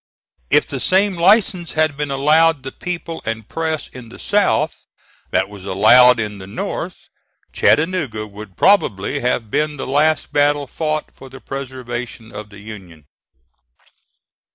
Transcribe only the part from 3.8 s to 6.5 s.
in the South that was allowed in the